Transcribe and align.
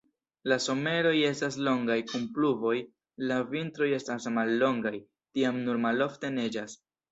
La 0.51 0.55
someroj 0.67 1.11
estas 1.27 1.57
longaj 1.67 1.97
kun 2.13 2.23
pluvoj, 2.39 2.73
la 3.33 3.39
vintroj 3.53 3.91
estas 3.99 4.29
mallongaj, 4.41 4.95
tiam 5.39 5.63
nur 5.69 5.83
malofte 5.87 6.37
neĝas. 6.43 6.79